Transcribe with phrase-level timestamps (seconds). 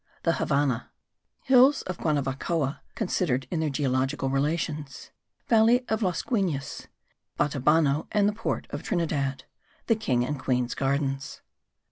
[0.23, 0.85] THE HAVANNAH.
[1.43, 5.11] HILLS OF GUANAVACOA, CONSIDERED IN THEIR GEOLOGICAL RELATIONS.
[5.47, 6.87] VALLEY OF LOS GUINES,
[7.37, 9.43] BATABANO, AND PORT OF TRINIDAD.
[9.85, 11.41] THE KING AND QUEEN'S GARDENS.